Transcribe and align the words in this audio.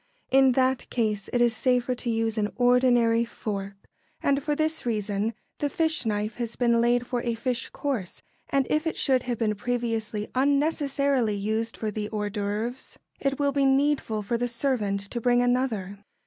In 0.31 0.53
that 0.53 0.89
case 0.89 1.29
it 1.31 1.41
is 1.41 1.55
safer 1.55 1.93
to 1.93 2.09
use 2.09 2.35
an 2.35 2.51
ordinary 2.55 3.23
fork; 3.23 3.75
and 4.23 4.41
for 4.41 4.55
this 4.55 4.83
reason: 4.83 5.35
the 5.59 5.69
fish 5.69 6.07
knife 6.07 6.37
has 6.37 6.55
been 6.55 6.81
laid 6.81 7.05
for 7.05 7.21
a 7.21 7.35
fish 7.35 7.69
course, 7.69 8.23
and 8.49 8.65
if 8.71 8.87
it 8.87 8.97
should 8.97 9.21
have 9.21 9.37
been 9.37 9.53
previously 9.53 10.27
unnecessarily 10.33 11.35
used 11.35 11.77
for 11.77 11.91
the 11.91 12.09
hors 12.09 12.31
d'œuvre, 12.31 12.97
it 13.19 13.37
will 13.37 13.51
be 13.51 13.63
needful 13.63 14.23
for 14.23 14.39
the 14.39 14.47
servant 14.47 15.01
to 15.01 15.21
bring 15.21 15.43
another. 15.43 15.99